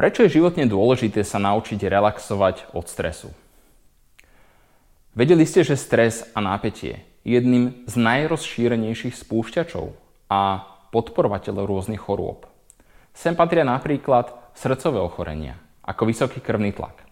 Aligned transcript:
Prečo 0.00 0.24
je 0.24 0.40
životne 0.40 0.64
dôležité 0.64 1.20
sa 1.20 1.36
naučiť 1.36 1.76
relaxovať 1.76 2.72
od 2.72 2.88
stresu? 2.88 3.28
Vedeli 5.12 5.44
ste, 5.44 5.60
že 5.60 5.76
stres 5.76 6.24
a 6.32 6.40
nápetie 6.40 7.04
je 7.20 7.36
jedným 7.36 7.84
z 7.84 8.00
najrozšírenejších 8.00 9.12
spúšťačov 9.12 9.92
a 10.32 10.64
podporovateľov 10.88 11.68
rôznych 11.68 12.00
chorôb. 12.00 12.48
Sem 13.12 13.36
patria 13.36 13.60
napríklad 13.60 14.32
srdcové 14.56 15.04
ochorenia, 15.04 15.60
ako 15.84 16.08
vysoký 16.08 16.40
krvný 16.40 16.72
tlak 16.72 17.04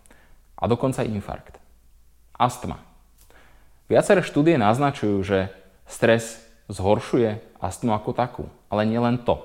a 0.57 0.65
dokonca 0.65 1.05
infarkt. 1.05 1.61
Astma. 2.41 2.81
Viaceré 3.93 4.25
štúdie 4.25 4.57
naznačujú, 4.57 5.21
že 5.29 5.53
stres 5.85 6.41
zhoršuje 6.73 7.61
astmu 7.61 7.93
ako 7.93 8.17
takú, 8.17 8.45
ale 8.73 8.89
nielen 8.89 9.21
to. 9.29 9.45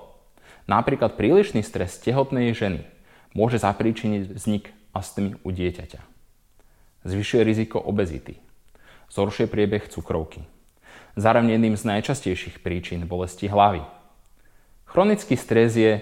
Napríklad 0.63 1.19
prílišný 1.19 1.59
stres 1.59 1.99
tehotnej 1.99 2.55
ženy 2.55 2.92
môže 3.33 3.61
zapríčiniť 3.61 4.33
vznik 4.33 4.73
astmy 4.93 5.37
u 5.41 5.49
dieťaťa. 5.49 6.01
Zvyšuje 7.03 7.41
riziko 7.43 7.81
obezity. 7.81 8.39
Zhoršuje 9.11 9.51
priebeh 9.51 9.85
cukrovky. 9.89 10.45
Zároveň 11.13 11.59
jedným 11.59 11.75
z 11.77 11.83
najčastejších 11.85 12.65
príčin 12.65 13.05
bolesti 13.05 13.45
hlavy. 13.45 13.85
Chronický 14.89 15.37
stres 15.37 15.77
je 15.77 16.01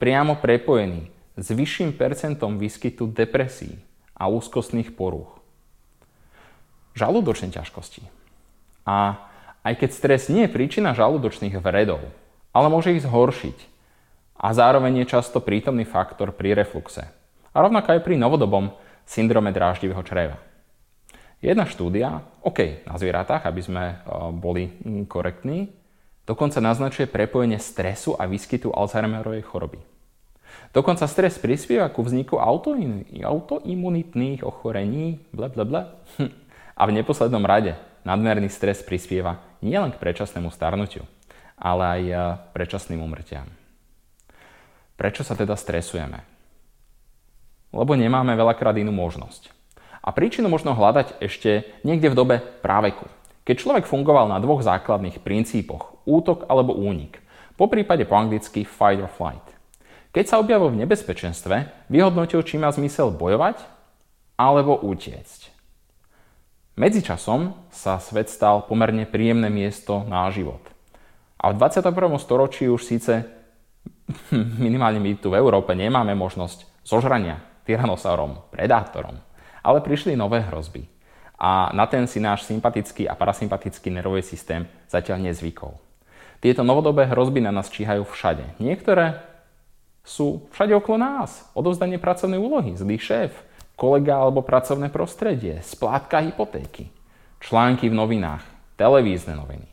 priamo 0.00 0.36
prepojený 0.40 1.12
s 1.36 1.52
vyšším 1.52 1.92
percentom 1.92 2.56
výskytu 2.56 3.08
depresí 3.12 3.76
a 4.16 4.32
úzkostných 4.32 4.96
porúch. 4.96 5.36
Žalúdočné 6.96 7.52
ťažkosti. 7.52 8.08
A 8.88 9.20
aj 9.60 9.74
keď 9.76 9.90
stres 9.92 10.32
nie 10.32 10.48
je 10.48 10.54
príčina 10.54 10.96
žalúdočných 10.96 11.60
vredov, 11.60 12.00
ale 12.56 12.72
môže 12.72 12.96
ich 12.96 13.04
zhoršiť, 13.04 13.75
a 14.36 14.52
zároveň 14.52 15.04
je 15.04 15.16
často 15.16 15.40
prítomný 15.40 15.88
faktor 15.88 16.36
pri 16.36 16.52
refluxe. 16.52 17.08
A 17.52 17.56
rovnako 17.64 17.96
aj 17.96 18.00
pri 18.04 18.20
novodobom 18.20 18.68
syndrome 19.08 19.52
dráždivého 19.52 20.04
čreva. 20.04 20.36
Jedna 21.40 21.64
štúdia, 21.68 22.24
OK, 22.40 22.88
na 22.88 22.96
zvieratách, 22.96 23.44
aby 23.44 23.60
sme 23.60 23.84
e, 23.92 23.96
boli 24.32 24.72
mm, 24.72 25.04
korektní, 25.04 25.68
dokonca 26.24 26.64
naznačuje 26.64 27.04
prepojenie 27.06 27.60
stresu 27.60 28.16
a 28.16 28.24
výskytu 28.24 28.72
Alzheimerovej 28.72 29.44
choroby. 29.44 29.76
Dokonca 30.72 31.04
stres 31.08 31.36
prispieva 31.36 31.88
ku 31.92 32.02
vzniku 32.02 32.40
autoimunitných 32.40 34.44
ochorení, 34.44 35.20
ble, 35.32 35.48
ble, 35.52 35.64
ble. 35.64 35.86
A 36.76 36.84
v 36.84 36.92
neposlednom 36.92 37.44
rade 37.44 37.76
nadmerný 38.04 38.48
stres 38.52 38.84
prispieva 38.84 39.40
nielen 39.64 39.92
k 39.92 40.00
predčasnému 40.00 40.50
starnutiu, 40.52 41.02
ale 41.56 41.84
aj 41.84 42.02
e, 42.04 42.14
predčasným 42.52 43.00
umrtiam. 43.00 43.48
Prečo 44.96 45.22
sa 45.22 45.36
teda 45.36 45.54
stresujeme? 45.54 46.24
Lebo 47.70 47.92
nemáme 47.92 48.32
veľakrát 48.32 48.76
inú 48.80 48.96
možnosť. 48.96 49.52
A 50.00 50.14
príčinu 50.14 50.48
možno 50.48 50.72
hľadať 50.72 51.20
ešte 51.20 51.68
niekde 51.84 52.08
v 52.08 52.18
dobe 52.18 52.36
práveku, 52.64 53.04
keď 53.46 53.56
človek 53.62 53.84
fungoval 53.86 54.26
na 54.26 54.40
dvoch 54.40 54.64
základných 54.64 55.22
princípoch, 55.22 56.02
útok 56.08 56.48
alebo 56.48 56.74
únik, 56.74 57.22
po 57.54 57.68
prípade 57.70 58.08
po 58.08 58.16
anglicky 58.16 58.64
fight 58.64 58.98
or 58.98 59.10
flight. 59.10 59.44
Keď 60.16 60.24
sa 60.24 60.40
objavil 60.40 60.72
v 60.72 60.80
nebezpečenstve, 60.82 61.86
vyhodnotil, 61.92 62.40
či 62.40 62.56
má 62.56 62.72
zmysel 62.72 63.12
bojovať 63.12 63.60
alebo 64.40 64.80
utiecť. 64.80 65.52
Medzičasom 66.76 67.56
sa 67.72 68.00
svet 68.00 68.28
stal 68.28 68.64
pomerne 68.64 69.04
príjemné 69.08 69.48
miesto 69.48 70.04
na 70.08 70.28
život. 70.32 70.60
A 71.36 71.52
v 71.52 71.60
21. 71.60 71.92
storočí 72.20 72.68
už 72.68 72.84
síce 72.84 73.28
minimálne 74.64 75.02
my 75.02 75.18
tu 75.18 75.34
v 75.34 75.38
Európe 75.38 75.74
nemáme 75.74 76.14
možnosť 76.14 76.66
zožrania 76.86 77.42
tyranosaurom, 77.66 78.46
predátorom, 78.54 79.18
ale 79.62 79.82
prišli 79.82 80.14
nové 80.14 80.42
hrozby. 80.46 80.86
A 81.36 81.68
na 81.76 81.84
ten 81.84 82.08
si 82.08 82.16
náš 82.16 82.48
sympatický 82.48 83.04
a 83.04 83.18
parasympatický 83.18 83.92
nervový 83.92 84.24
systém 84.24 84.64
zatiaľ 84.88 85.20
nezvykol. 85.28 85.76
Tieto 86.40 86.64
novodobé 86.64 87.04
hrozby 87.10 87.44
na 87.44 87.52
nás 87.52 87.68
číhajú 87.68 88.08
všade. 88.08 88.56
Niektoré 88.62 89.20
sú 90.06 90.48
všade 90.54 90.72
okolo 90.78 90.96
nás. 91.02 91.44
Odovzdanie 91.52 92.00
pracovnej 92.00 92.40
úlohy, 92.40 92.78
zlý 92.78 92.96
šéf, 92.96 93.34
kolega 93.76 94.16
alebo 94.16 94.40
pracovné 94.40 94.88
prostredie, 94.88 95.60
splátka 95.60 96.24
hypotéky, 96.24 96.88
články 97.42 97.92
v 97.92 97.98
novinách, 97.98 98.46
televízne 98.80 99.36
noviny. 99.36 99.68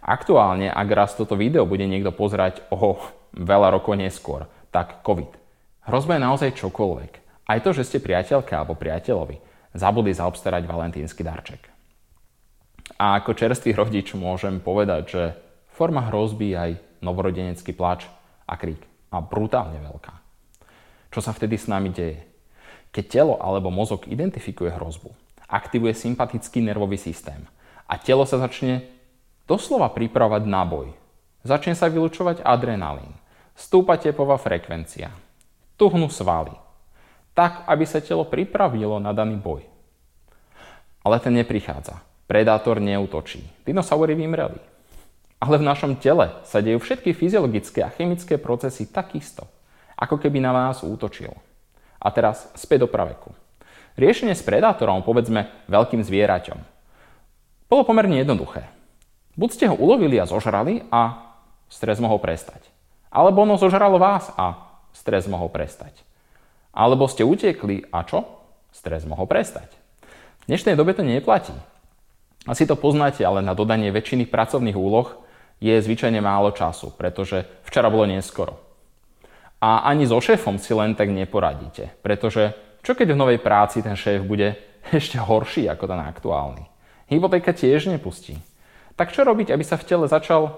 Aktuálne, 0.00 0.72
ak 0.72 0.88
raz 0.90 1.14
toto 1.14 1.36
video 1.36 1.68
bude 1.68 1.84
niekto 1.84 2.10
pozerať 2.10 2.64
o 2.72 2.98
veľa 3.34 3.74
rokov 3.78 3.94
neskôr, 3.98 4.46
tak 4.70 5.02
COVID. 5.06 5.34
Hrozba 5.90 6.16
je 6.16 6.26
naozaj 6.26 6.50
čokoľvek. 6.58 7.12
Aj 7.50 7.58
to, 7.62 7.74
že 7.74 7.86
ste 7.86 7.98
priateľka 7.98 8.54
alebo 8.62 8.78
priateľovi 8.78 9.42
zabudli 9.74 10.14
zaobstarať 10.14 10.62
valentínsky 10.66 11.22
darček. 11.26 11.62
A 12.98 13.18
ako 13.22 13.34
čerstvý 13.34 13.74
rodič 13.74 14.14
môžem 14.14 14.58
povedať, 14.58 15.02
že 15.06 15.22
forma 15.70 16.06
hrozby 16.10 16.54
je 16.54 16.56
aj 16.58 16.72
novorodenecký 17.00 17.72
plač 17.74 18.06
a 18.46 18.54
krík. 18.58 18.82
A 19.10 19.18
brutálne 19.18 19.82
veľká. 19.82 20.14
Čo 21.10 21.18
sa 21.18 21.34
vtedy 21.34 21.58
s 21.58 21.66
nami 21.66 21.90
deje? 21.90 22.22
Keď 22.94 23.04
telo 23.10 23.34
alebo 23.42 23.70
mozog 23.70 24.06
identifikuje 24.06 24.70
hrozbu, 24.70 25.10
aktivuje 25.50 25.94
sympatický 25.94 26.62
nervový 26.62 26.94
systém 26.94 27.42
a 27.90 27.98
telo 27.98 28.22
sa 28.22 28.38
začne 28.38 28.86
doslova 29.50 29.90
pripravovať 29.90 30.42
na 30.46 30.62
boj. 30.62 30.94
Začne 31.42 31.74
sa 31.74 31.90
vylučovať 31.90 32.46
adrenalín. 32.46 33.10
Stúpa 33.60 34.00
tepová 34.00 34.40
frekvencia. 34.40 35.12
Tuhnú 35.76 36.08
svaly. 36.08 36.56
Tak, 37.36 37.68
aby 37.68 37.84
sa 37.84 38.00
telo 38.00 38.24
pripravilo 38.24 38.96
na 38.96 39.12
daný 39.12 39.36
boj. 39.36 39.68
Ale 41.04 41.20
ten 41.20 41.36
neprichádza. 41.36 42.00
Predátor 42.24 42.80
neutočí. 42.80 43.44
Dinosaury 43.68 44.16
vymreli. 44.16 44.56
Ale 45.36 45.60
v 45.60 45.68
našom 45.68 45.92
tele 46.00 46.40
sa 46.48 46.64
dejú 46.64 46.80
všetky 46.80 47.12
fyziologické 47.12 47.84
a 47.84 47.92
chemické 47.92 48.40
procesy 48.40 48.88
takisto, 48.88 49.44
ako 49.92 50.16
keby 50.16 50.40
na 50.40 50.56
nás 50.56 50.80
útočil. 50.80 51.36
A 52.00 52.08
teraz 52.08 52.48
späť 52.56 52.84
do 52.84 52.88
praveku. 52.88 53.28
Riešenie 54.00 54.32
s 54.32 54.40
predátorom, 54.40 55.04
povedzme 55.04 55.52
veľkým 55.68 56.00
zvieraťom, 56.00 56.58
bolo 57.68 57.82
pomerne 57.84 58.24
jednoduché. 58.24 58.64
Buď 59.36 59.48
ste 59.52 59.68
ho 59.68 59.76
ulovili 59.76 60.16
a 60.16 60.24
zožrali 60.24 60.88
a 60.88 61.28
stres 61.68 62.00
mohol 62.00 62.16
prestať. 62.16 62.79
Alebo 63.10 63.42
ono 63.42 63.58
zožralo 63.58 63.98
vás 63.98 64.30
a 64.38 64.70
stres 64.94 65.26
mohol 65.26 65.50
prestať. 65.50 65.94
Alebo 66.70 67.10
ste 67.10 67.26
utekli 67.26 67.90
a 67.90 68.06
čo? 68.06 68.22
Stres 68.70 69.02
mohol 69.02 69.26
prestať. 69.26 69.74
V 70.46 70.54
dnešnej 70.54 70.78
dobe 70.78 70.94
to 70.94 71.02
neplatí. 71.02 71.54
Asi 72.46 72.64
to 72.64 72.78
poznáte, 72.78 73.26
ale 73.26 73.42
na 73.42 73.52
dodanie 73.52 73.90
väčšiny 73.90 74.30
pracovných 74.30 74.78
úloh 74.78 75.10
je 75.60 75.74
zvyčajne 75.76 76.22
málo 76.22 76.54
času, 76.54 76.94
pretože 76.94 77.44
včera 77.68 77.90
bolo 77.92 78.08
neskoro. 78.08 78.56
A 79.60 79.84
ani 79.84 80.08
so 80.08 80.16
šéfom 80.16 80.56
si 80.56 80.72
len 80.72 80.96
tak 80.96 81.12
neporadíte, 81.12 81.92
pretože 82.00 82.56
čo 82.80 82.96
keď 82.96 83.12
v 83.12 83.20
novej 83.20 83.38
práci 83.44 83.84
ten 83.84 83.92
šéf 83.92 84.24
bude 84.24 84.56
ešte 84.88 85.20
horší 85.20 85.68
ako 85.68 85.84
ten 85.84 86.00
aktuálny? 86.00 86.64
Hypotéka 87.12 87.52
tiež 87.52 87.92
nepustí. 87.92 88.40
Tak 88.96 89.12
čo 89.12 89.26
robiť, 89.26 89.52
aby 89.52 89.64
sa 89.66 89.76
v 89.76 89.84
tele 89.84 90.06
začal 90.08 90.56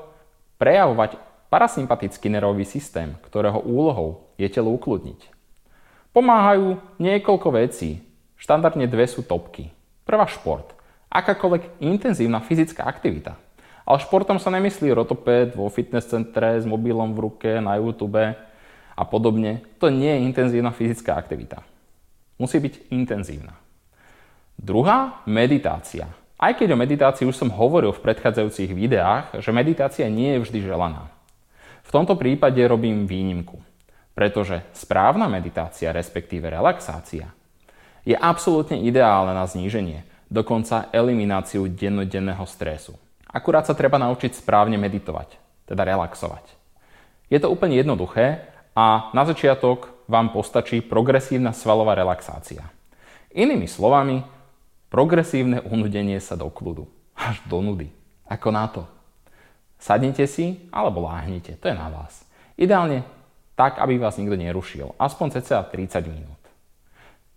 prejavovať 0.63 1.19
parasympatický 1.53 2.33
nervový 2.33 2.65
systém, 2.65 3.13
ktorého 3.29 3.61
úlohou 3.61 4.33
je 4.41 4.49
telo 4.49 4.73
ukludniť. 4.73 5.29
Pomáhajú 6.17 6.81
niekoľko 6.97 7.49
vecí. 7.53 8.01
Štandardne 8.41 8.89
dve 8.89 9.05
sú 9.05 9.21
topky. 9.21 9.69
Prvá 10.09 10.25
šport. 10.25 10.73
Akákoľvek 11.13 11.85
intenzívna 11.85 12.41
fyzická 12.41 12.89
aktivita. 12.89 13.37
Ale 13.85 14.01
športom 14.01 14.41
sa 14.41 14.49
nemyslí 14.49 14.97
rotoped 14.97 15.53
vo 15.53 15.69
fitness 15.69 16.09
centre 16.09 16.57
s 16.57 16.65
mobilom 16.65 17.13
v 17.13 17.29
ruke, 17.29 17.61
na 17.61 17.77
YouTube 17.77 18.33
a 18.97 19.03
podobne. 19.05 19.61
To 19.77 19.93
nie 19.93 20.09
je 20.09 20.25
intenzívna 20.25 20.73
fyzická 20.73 21.21
aktivita. 21.21 21.61
Musí 22.41 22.57
byť 22.65 22.89
intenzívna. 22.97 23.61
Druhá, 24.57 25.21
meditácia. 25.29 26.09
Aj 26.41 26.57
keď 26.57 26.73
o 26.73 26.81
meditácii 26.81 27.29
už 27.29 27.37
som 27.37 27.53
hovoril 27.53 27.93
v 27.93 28.05
predchádzajúcich 28.09 28.73
videách, 28.73 29.37
že 29.45 29.53
meditácia 29.53 30.09
nie 30.09 30.41
je 30.41 30.43
vždy 30.49 30.59
želaná. 30.65 31.12
V 31.93 32.01
tomto 32.01 32.17
prípade 32.17 32.57
robím 32.65 33.05
výnimku, 33.05 33.61
pretože 34.17 34.65
správna 34.73 35.29
meditácia, 35.29 35.93
respektíve 35.93 36.49
relaxácia, 36.49 37.29
je 38.09 38.17
absolútne 38.17 38.81
ideálna 38.81 39.37
na 39.37 39.45
zníženie, 39.45 40.01
dokonca 40.33 40.89
elimináciu 40.89 41.69
dennodenného 41.69 42.49
stresu. 42.49 42.97
Akurát 43.29 43.69
sa 43.69 43.77
treba 43.77 44.01
naučiť 44.01 44.41
správne 44.41 44.81
meditovať, 44.81 45.37
teda 45.69 45.85
relaxovať. 45.85 46.57
Je 47.29 47.37
to 47.37 47.53
úplne 47.53 47.77
jednoduché 47.77 48.41
a 48.73 49.13
na 49.13 49.29
začiatok 49.29 49.93
vám 50.09 50.33
postačí 50.33 50.81
progresívna 50.81 51.53
svalová 51.53 51.93
relaxácia. 51.93 52.73
Inými 53.37 53.69
slovami, 53.69 54.25
progresívne 54.89 55.61
unudenie 55.69 56.25
sa 56.25 56.41
do 56.41 56.49
kľudu. 56.49 56.89
Až 57.13 57.45
do 57.45 57.61
nudy. 57.61 57.93
Ako 58.25 58.49
na 58.49 58.65
to. 58.73 58.89
Sadnite 59.83 60.31
si 60.31 60.71
alebo 60.71 61.03
láhnite, 61.03 61.59
to 61.59 61.67
je 61.67 61.75
na 61.75 61.91
vás. 61.91 62.23
Ideálne 62.55 63.03
tak 63.55 63.79
aby 63.79 64.01
vás 64.01 64.17
nikto 64.17 64.37
nerušil. 64.37 64.97
Aspoň 64.97 65.39
cca 65.39 65.63
30 65.63 66.09
minút. 66.09 66.41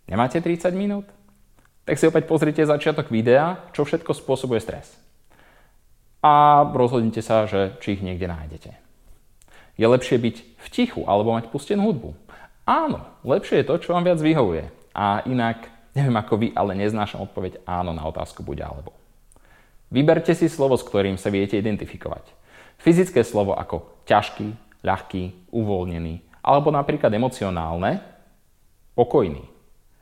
Nemáte 0.08 0.40
30 0.40 0.72
minút? 0.74 1.06
Tak 1.86 2.02
si 2.02 2.10
opäť 2.10 2.26
pozrite 2.26 2.66
začiatok 2.66 3.14
videa, 3.14 3.62
čo 3.76 3.86
všetko 3.86 4.10
spôsobuje 4.10 4.58
stres. 4.58 4.98
A 6.26 6.66
rozhodnite 6.74 7.22
sa, 7.22 7.46
že 7.46 7.78
či 7.78 8.00
ich 8.00 8.02
niekde 8.02 8.26
nájdete. 8.26 8.72
Je 9.78 9.86
lepšie 9.86 10.18
byť 10.18 10.36
v 10.58 10.68
tichu 10.74 11.06
alebo 11.06 11.36
mať 11.36 11.54
pustenú 11.54 11.86
hudbu. 11.86 12.18
Áno, 12.66 13.06
lepšie 13.22 13.62
je 13.62 13.70
to, 13.70 13.78
čo 13.78 13.94
vám 13.94 14.08
viac 14.08 14.18
vyhovuje. 14.18 14.66
A 14.98 15.22
inak, 15.30 15.70
neviem 15.94 16.18
ako 16.18 16.34
vy, 16.42 16.48
ale 16.58 16.74
neznášam 16.74 17.22
odpoveď 17.22 17.62
áno 17.70 17.94
na 17.94 18.02
otázku 18.10 18.42
buď 18.42 18.66
alebo. 18.66 18.98
Vyberte 19.94 20.34
si 20.34 20.50
slovo, 20.50 20.76
s 20.76 20.88
ktorým 20.88 21.18
sa 21.18 21.30
viete 21.30 21.56
identifikovať. 21.58 22.26
Fyzické 22.82 23.22
slovo 23.22 23.54
ako 23.56 24.06
ťažký, 24.10 24.82
ľahký, 24.86 25.50
uvoľnený, 25.50 26.22
alebo 26.46 26.70
napríklad 26.70 27.10
emocionálne, 27.14 28.02
pokojný. 28.94 29.46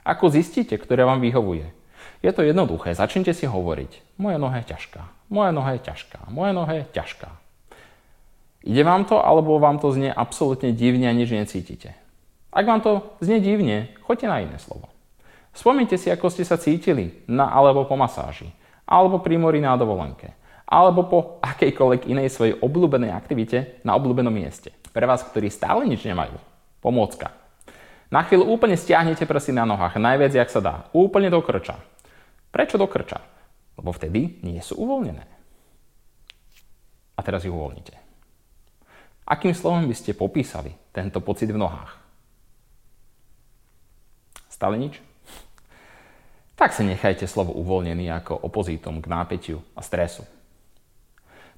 Ako 0.04 0.28
zistíte, 0.28 0.76
ktoré 0.76 1.08
vám 1.08 1.24
vyhovuje? 1.24 1.72
Je 2.20 2.32
to 2.32 2.44
jednoduché, 2.44 2.96
začnite 2.96 3.32
si 3.32 3.48
hovoriť. 3.48 4.20
Moja 4.20 4.36
noha 4.40 4.60
je 4.60 4.76
ťažká, 4.76 5.02
moja 5.32 5.52
noha 5.56 5.76
je 5.76 5.82
ťažká, 5.88 6.20
moja 6.32 6.52
noha 6.52 6.74
je 6.80 6.84
ťažká. 6.92 7.30
Ide 8.64 8.84
vám 8.88 9.04
to, 9.04 9.20
alebo 9.20 9.60
vám 9.60 9.80
to 9.80 9.92
znie 9.92 10.08
absolútne 10.08 10.72
divne 10.72 11.12
a 11.12 11.16
nič 11.16 11.36
necítite? 11.36 12.00
Ak 12.48 12.64
vám 12.64 12.80
to 12.80 13.12
znie 13.20 13.44
divne, 13.44 13.92
choďte 14.08 14.28
na 14.32 14.40
iné 14.40 14.56
slovo. 14.56 14.88
Spomnite 15.52 16.00
si, 16.00 16.08
ako 16.08 16.32
ste 16.32 16.48
sa 16.48 16.56
cítili 16.56 17.24
na 17.28 17.52
alebo 17.52 17.84
po 17.84 18.00
masáži, 18.00 18.56
alebo 18.88 19.20
pri 19.24 19.40
mori 19.40 19.64
na 19.64 19.76
dovolenke, 19.80 20.36
alebo 20.68 21.08
po 21.08 21.20
akejkoľvek 21.40 22.10
inej 22.10 22.34
svojej 22.34 22.56
obľúbenej 22.60 23.12
aktivite 23.14 23.84
na 23.88 23.96
obľúbenom 23.96 24.34
mieste. 24.34 24.74
Pre 24.94 25.06
vás, 25.06 25.26
ktorí 25.26 25.50
stále 25.50 25.86
nič 25.90 26.06
nemajú. 26.06 26.38
Pomôcka. 26.84 27.32
Na 28.14 28.22
chvíľu 28.22 28.46
úplne 28.46 28.78
stiahnete 28.78 29.26
prsy 29.26 29.56
na 29.58 29.66
nohách, 29.66 29.98
najviac, 29.98 30.34
jak 30.38 30.50
sa 30.54 30.62
dá. 30.62 30.76
Úplne 30.94 31.34
do 31.34 31.42
krča. 31.42 31.82
Prečo 32.54 32.78
do 32.78 32.86
krča? 32.86 33.18
Lebo 33.74 33.90
vtedy 33.90 34.38
nie 34.46 34.62
sú 34.62 34.78
uvoľnené. 34.78 35.26
A 37.18 37.20
teraz 37.26 37.42
ich 37.42 37.54
uvoľnite. 37.54 37.98
Akým 39.26 39.56
slovom 39.56 39.88
by 39.90 39.96
ste 39.98 40.14
popísali 40.14 40.76
tento 40.94 41.24
pocit 41.24 41.50
v 41.50 41.58
nohách? 41.58 41.98
Stále 44.52 44.78
nič? 44.78 45.02
Tak 46.64 46.80
sa 46.80 46.88
nechajte 46.88 47.28
slovo 47.28 47.52
uvoľnený 47.60 48.08
ako 48.24 48.40
opozítom 48.48 49.04
k 49.04 49.12
nápeťu 49.12 49.60
a 49.76 49.84
stresu. 49.84 50.24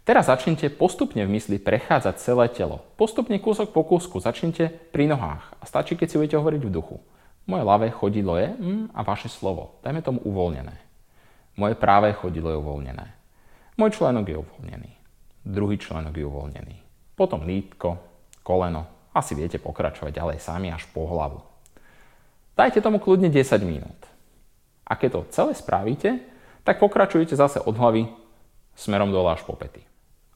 Teraz 0.02 0.26
začnite 0.26 0.74
postupne 0.74 1.22
v 1.30 1.38
mysli 1.38 1.62
prechádzať 1.62 2.18
celé 2.18 2.50
telo. 2.50 2.82
Postupne 2.98 3.38
kúsok 3.38 3.70
po 3.70 3.86
kúsku 3.86 4.18
začnite 4.18 4.74
pri 4.90 5.06
nohách 5.06 5.46
a 5.62 5.64
stačí, 5.70 5.94
keď 5.94 6.08
si 6.10 6.18
budete 6.18 6.42
hovoriť 6.42 6.58
v 6.58 6.74
duchu. 6.74 6.98
Moje 7.46 7.64
ľavé 7.70 7.94
chodidlo 7.94 8.34
je 8.34 8.50
mm, 8.50 8.98
a 8.98 9.06
vaše 9.06 9.30
slovo. 9.30 9.78
Dajme 9.86 10.02
tomu 10.02 10.26
uvoľnené. 10.26 10.74
Moje 11.54 11.78
práve 11.78 12.10
chodidlo 12.18 12.50
je 12.50 12.58
uvoľnené. 12.66 13.06
Môj 13.78 14.02
členok 14.02 14.26
je 14.26 14.42
uvoľnený. 14.42 14.92
Druhý 15.46 15.78
členok 15.78 16.18
je 16.18 16.26
uvoľnený. 16.26 16.76
Potom 17.14 17.46
lítko, 17.46 18.02
koleno. 18.42 19.14
Asi 19.14 19.38
viete 19.38 19.62
pokračovať 19.62 20.18
ďalej 20.18 20.42
sami 20.42 20.74
až 20.74 20.90
po 20.90 21.06
hlavu. 21.06 21.46
Dajte 22.58 22.82
tomu 22.82 22.98
kľudne 22.98 23.30
10 23.30 23.62
minút. 23.62 24.15
A 24.86 24.94
keď 24.94 25.10
to 25.12 25.22
celé 25.34 25.52
spravíte, 25.58 26.22
tak 26.66 26.82
pokračujete 26.82 27.34
zase 27.34 27.62
od 27.62 27.74
hlavy 27.78 28.10
smerom 28.78 29.10
dole 29.10 29.34
až 29.34 29.42
po 29.46 29.58
pety. 29.58 29.82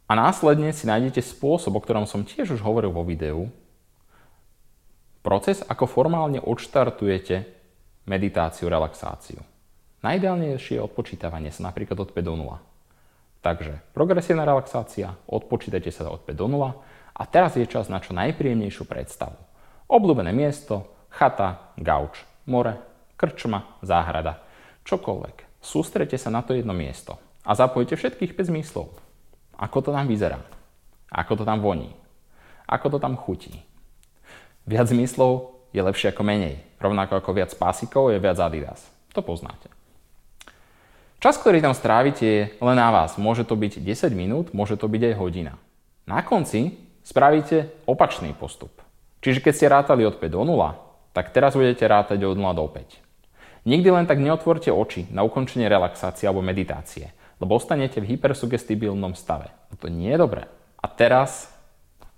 A 0.10 0.18
následne 0.18 0.74
si 0.74 0.90
nájdete 0.90 1.22
spôsob, 1.22 1.78
o 1.78 1.84
ktorom 1.84 2.10
som 2.10 2.26
tiež 2.26 2.58
už 2.58 2.62
hovoril 2.66 2.90
vo 2.90 3.06
videu, 3.06 3.46
proces, 5.22 5.62
ako 5.62 5.86
formálne 5.86 6.42
odštartujete 6.42 7.46
meditáciu, 8.10 8.72
relaxáciu. 8.72 9.46
Najideálnejšie 10.02 10.80
je 10.80 10.86
odpočítavanie 10.86 11.54
sa 11.54 11.70
napríklad 11.70 12.00
od 12.00 12.10
5 12.16 12.26
do 12.26 12.34
0. 12.34 12.58
Takže 13.46 13.84
progresívna 13.94 14.48
relaxácia, 14.48 15.14
odpočítajte 15.30 15.92
sa 15.94 16.10
od 16.10 16.26
5 16.26 16.34
do 16.34 16.48
0 16.50 16.74
a 17.20 17.24
teraz 17.28 17.54
je 17.60 17.68
čas 17.68 17.92
na 17.92 18.02
čo 18.02 18.16
najpríjemnejšiu 18.16 18.88
predstavu. 18.88 19.38
Obľúbené 19.92 20.32
miesto, 20.32 20.90
chata, 21.12 21.76
gauč, 21.78 22.24
more, 22.48 22.89
krčma, 23.20 23.68
záhrada, 23.84 24.40
čokoľvek. 24.88 25.60
Sústrete 25.60 26.16
sa 26.16 26.32
na 26.32 26.40
to 26.40 26.56
jedno 26.56 26.72
miesto 26.72 27.20
a 27.44 27.52
zapojte 27.52 28.00
všetkých 28.00 28.32
5 28.32 28.48
zmyslov. 28.48 28.96
Ako 29.60 29.84
to 29.84 29.92
tam 29.92 30.08
vyzerá? 30.08 30.40
Ako 31.12 31.36
to 31.36 31.44
tam 31.44 31.60
voní? 31.60 31.92
Ako 32.64 32.88
to 32.88 32.98
tam 33.04 33.20
chutí? 33.20 33.60
Viac 34.64 34.88
zmyslov 34.88 35.60
je 35.76 35.84
lepšie 35.84 36.16
ako 36.16 36.24
menej. 36.24 36.64
Rovnako 36.80 37.20
ako 37.20 37.36
viac 37.36 37.52
pásikov 37.60 38.16
je 38.16 38.24
viac 38.24 38.40
Adidas. 38.40 38.88
To 39.12 39.20
poznáte. 39.20 39.68
Čas, 41.20 41.36
ktorý 41.36 41.60
tam 41.60 41.76
strávite, 41.76 42.24
je 42.24 42.42
len 42.64 42.78
na 42.80 42.88
vás. 42.96 43.20
Môže 43.20 43.44
to 43.44 43.60
byť 43.60 43.84
10 43.84 44.16
minút, 44.16 44.56
môže 44.56 44.80
to 44.80 44.88
byť 44.88 45.12
aj 45.12 45.16
hodina. 45.20 45.54
Na 46.08 46.24
konci 46.24 46.80
spravíte 47.04 47.84
opačný 47.84 48.32
postup. 48.32 48.72
Čiže 49.20 49.44
keď 49.44 49.54
ste 49.54 49.68
rátali 49.68 50.08
od 50.08 50.16
5 50.16 50.32
do 50.32 50.48
0, 50.48 50.80
tak 51.12 51.36
teraz 51.36 51.60
budete 51.60 51.84
rátať 51.84 52.24
od 52.24 52.40
0 52.40 52.56
do 52.56 52.64
5. 52.64 53.09
Nikdy 53.68 53.90
len 53.92 54.06
tak 54.08 54.24
neotvorte 54.24 54.72
oči 54.72 55.10
na 55.12 55.24
ukončenie 55.24 55.68
relaxácie 55.68 56.28
alebo 56.28 56.44
meditácie 56.44 57.12
lebo 57.40 57.56
ostanete 57.56 58.04
v 58.04 58.16
hypersugestibilnom 58.16 59.16
stave. 59.16 59.48
A 59.72 59.74
to 59.80 59.88
nie 59.88 60.12
je 60.12 60.20
dobré. 60.20 60.44
A 60.80 60.86
teraz 60.92 61.52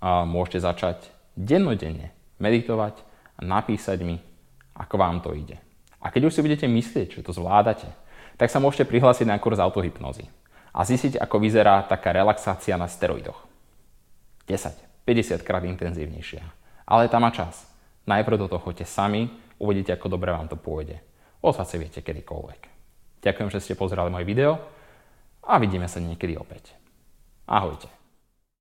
a 0.02 0.26
môžete 0.26 0.66
začať 0.66 0.98
dennodenne 1.38 2.10
meditovať 2.42 2.98
a 3.38 3.40
napísať 3.46 4.02
mi, 4.02 4.18
ako 4.74 4.94
vám 4.98 5.22
to 5.22 5.30
ide. 5.30 5.62
A 6.02 6.10
keď 6.10 6.26
už 6.26 6.34
si 6.34 6.42
budete 6.42 6.66
myslieť, 6.66 7.22
že 7.22 7.24
to 7.26 7.30
zvládate, 7.30 7.86
tak 8.34 8.50
sa 8.50 8.58
môžete 8.58 8.90
prihlásiť 8.90 9.30
na 9.30 9.38
kurz 9.38 9.62
autohypnozy 9.62 10.26
a 10.74 10.82
zistiť, 10.82 11.22
ako 11.22 11.38
vyzerá 11.38 11.86
taká 11.86 12.10
relaxácia 12.10 12.74
na 12.74 12.90
steroidoch. 12.90 13.46
10, 14.50 15.06
50 15.06 15.46
krát 15.46 15.62
intenzívnejšia. 15.62 16.42
Ale 16.82 17.06
tam 17.06 17.22
má 17.22 17.30
čas. 17.30 17.62
Najprv 18.10 18.42
do 18.42 18.50
toho 18.50 18.58
choďte 18.58 18.90
sami, 18.90 19.30
uvidíte, 19.62 19.94
ako 19.94 20.18
dobre 20.18 20.34
vám 20.34 20.50
to 20.50 20.58
pôjde. 20.58 20.98
Ozvať 21.42 21.66
sa 21.66 21.76
viete 21.76 22.00
kedykoľvek. 22.00 22.60
Ďakujem, 23.22 23.50
že 23.50 23.62
ste 23.62 23.78
pozerali 23.78 24.10
moje 24.10 24.26
video 24.26 24.58
a 25.42 25.58
vidíme 25.58 25.90
sa 25.90 25.98
niekedy 25.98 26.38
opäť. 26.38 26.74
Ahojte. 27.46 28.01